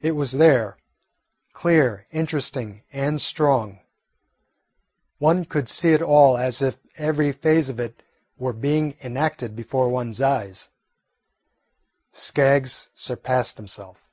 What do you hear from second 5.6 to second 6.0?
see it